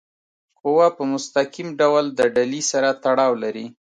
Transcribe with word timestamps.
قوه 0.61 0.87
په 0.97 1.03
مستقیم 1.13 1.67
ډول 1.81 2.05
د 2.19 2.21
ډلي 2.35 2.61
سره 2.71 2.89
تړاو 3.03 3.31
لري. 3.43 3.67